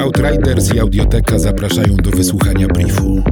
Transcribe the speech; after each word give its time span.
Outriders 0.00 0.74
i 0.74 0.80
Audioteka 0.80 1.38
zapraszają 1.38 1.96
do 1.96 2.10
wysłuchania 2.10 2.66
briefu. 2.68 3.22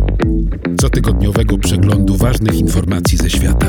Cotygodniowego 0.81 1.59
przeglądu 1.59 2.17
ważnych 2.17 2.55
informacji 2.55 3.19
ze 3.19 3.31
świata. 3.31 3.67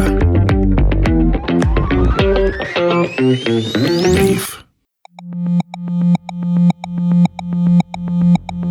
Brief. 4.15 4.63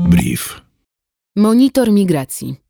Brief. 0.08 0.60
Monitor 1.36 1.92
migracji. 1.92 2.65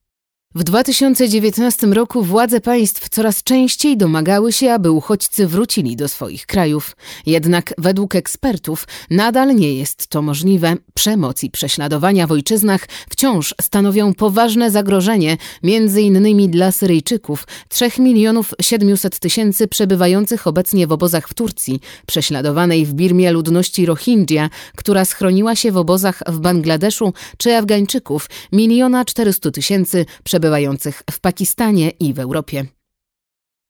W 0.57 0.65
2019 0.65 1.87
roku 1.87 2.23
władze 2.23 2.61
państw 2.61 3.09
coraz 3.09 3.43
częściej 3.43 3.97
domagały 3.97 4.53
się, 4.53 4.73
aby 4.73 4.91
uchodźcy 4.91 5.47
wrócili 5.47 5.97
do 5.97 6.09
swoich 6.09 6.47
krajów. 6.47 6.97
Jednak 7.27 7.75
według 7.79 8.15
ekspertów 8.15 8.89
nadal 9.11 9.57
nie 9.57 9.75
jest 9.75 10.07
to 10.07 10.23
możliwe. 10.23 10.75
Przemoc 10.95 11.43
i 11.43 11.51
prześladowania 11.51 12.27
w 12.27 12.33
ojczyznach 12.33 12.89
wciąż 13.11 13.55
stanowią 13.61 14.15
poważne 14.15 14.71
zagrożenie, 14.71 15.37
między 15.63 16.03
innymi 16.03 16.49
dla 16.49 16.73
Syryjczyków, 16.73 17.47
3 17.69 17.91
milionów 17.99 18.55
700 18.61 19.19
tysięcy 19.19 19.69
przebywających 19.69 20.47
obecnie 20.47 20.87
w 20.87 20.93
obozach 20.93 21.29
w 21.29 21.35
Turcji, 21.35 21.81
prześladowanej 22.07 22.87
w 22.87 22.95
Birmie 22.95 23.33
ludności 23.33 23.87
Rohingya, 23.87 24.49
która 24.77 25.05
schroniła 25.05 25.57
się 25.57 25.73
w 25.73 25.77
obozach 25.77 26.23
w 26.27 26.39
Bangladeszu, 26.39 27.13
czy 27.39 27.57
Afgańczyków, 27.57 28.29
miliona 28.53 29.05
400 29.05 29.51
tysięcy 29.51 30.07
przebywających 30.25 30.46
przebywających 30.47 31.03
w 31.11 31.21
Pakistanie 31.21 31.91
i 31.91 32.15
w 32.15 32.19
Europie. 32.19 32.67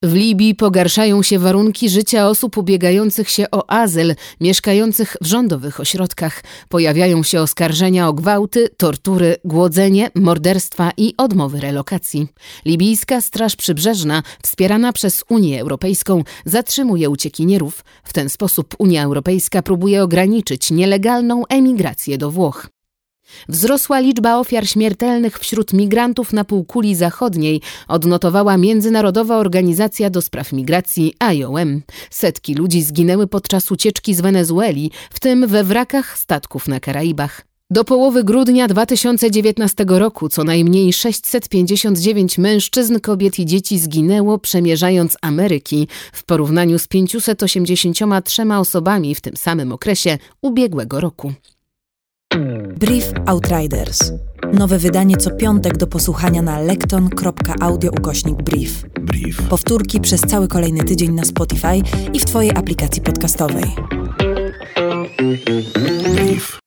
W 0.05 0.15
Libii 0.15 0.55
pogarszają 0.55 1.23
się 1.23 1.39
warunki 1.39 1.89
życia 1.89 2.29
osób 2.29 2.59
ubiegających 2.59 3.30
się 3.30 3.47
o 3.51 3.71
azyl, 3.71 4.15
mieszkających 4.41 5.16
w 5.23 5.27
rządowych 5.27 5.80
ośrodkach. 5.80 6.43
Pojawiają 6.69 7.23
się 7.23 7.41
oskarżenia 7.41 8.09
o 8.09 8.12
gwałty, 8.12 8.69
tortury, 8.77 9.37
głodzenie, 9.45 10.10
morderstwa 10.15 10.93
i 10.96 11.15
odmowy 11.18 11.60
relokacji. 11.60 12.29
Libijska 12.65 13.21
Straż 13.21 13.57
Przybrzeżna, 13.57 14.23
wspierana 14.43 14.93
przez 14.93 15.24
Unię 15.29 15.61
Europejską, 15.61 16.24
zatrzymuje 16.45 17.11
uciekinierów. 17.11 17.85
W 18.05 18.13
ten 18.13 18.29
sposób 18.29 18.74
Unia 18.79 19.05
Europejska 19.05 19.63
próbuje 19.63 20.02
ograniczyć 20.02 20.71
nielegalną 20.71 21.46
emigrację 21.49 22.18
do 22.18 22.30
Włoch. 22.30 22.76
Wzrosła 23.49 24.01
liczba 24.01 24.38
ofiar 24.38 24.69
śmiertelnych 24.69 25.38
wśród 25.38 25.73
migrantów 25.73 26.32
na 26.32 26.45
półkuli 26.45 26.95
zachodniej, 26.95 27.60
odnotowała 27.88 28.57
Międzynarodowa 28.57 29.37
Organizacja 29.37 30.10
do 30.10 30.23
Spraw 30.23 30.52
Migracji 30.52 31.15
IOM. 31.18 31.83
Setki 32.10 32.55
ludzi 32.55 32.83
zginęły 32.83 33.27
podczas 33.27 33.73
ucieczki 33.73 34.15
z 34.15 34.21
Wenezueli, 34.21 34.91
w 35.10 35.21
tym 35.21 35.46
we 35.46 35.65
wrakach 35.65 36.18
statków 36.18 36.68
na 36.68 36.80
Karaibach. 36.80 37.46
Do 37.71 37.85
połowy 37.85 38.24
grudnia 38.24 38.68
2019 38.68 39.85
roku 39.88 40.29
co 40.29 40.45
najmniej 40.45 40.93
659 40.93 42.38
mężczyzn, 42.38 43.01
kobiet 43.01 43.38
i 43.38 43.46
dzieci 43.46 43.79
zginęło 43.79 44.38
przemierzając 44.38 45.16
Ameryki 45.23 45.88
w 46.13 46.24
porównaniu 46.24 46.79
z 46.79 46.88
583 46.88 48.43
osobami 48.43 49.15
w 49.15 49.21
tym 49.21 49.37
samym 49.37 49.73
okresie 49.73 50.18
ubiegłego 50.43 51.01
roku. 51.01 51.33
Brief 52.79 53.13
Outriders. 53.27 54.13
Nowe 54.52 54.79
wydanie 54.79 55.16
co 55.16 55.30
piątek 55.30 55.77
do 55.77 55.87
posłuchania 55.87 56.43
na 56.43 56.60
lekton.audio 56.60 57.91
ukośnik 57.91 58.43
brief. 58.43 58.83
Brief. 59.01 59.43
Powtórki 59.43 60.01
przez 60.01 60.21
cały 60.21 60.49
kolejny 60.49 60.85
tydzień 60.85 61.13
na 61.13 61.24
Spotify 61.24 61.83
i 62.13 62.21
w 62.21 62.24
Twojej 62.24 62.51
aplikacji 62.51 63.02
podcastowej. 63.02 63.65
Brief. 66.15 66.60